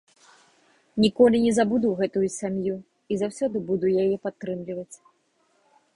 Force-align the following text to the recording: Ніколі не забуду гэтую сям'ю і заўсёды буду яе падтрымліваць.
Ніколі 1.03 1.41
не 1.43 1.51
забуду 1.57 1.87
гэтую 1.99 2.25
сям'ю 2.39 2.75
і 2.79 3.13
заўсёды 3.23 3.57
буду 3.71 3.85
яе 4.05 4.11
падтрымліваць. 4.25 4.95